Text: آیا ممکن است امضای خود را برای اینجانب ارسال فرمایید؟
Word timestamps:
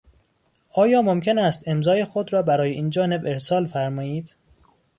آیا 0.73 1.01
ممکن 1.01 1.37
است 1.37 1.63
امضای 1.67 2.05
خود 2.05 2.33
را 2.33 2.41
برای 2.41 2.71
اینجانب 2.71 3.25
ارسال 3.25 3.67
فرمایید؟ 3.67 4.35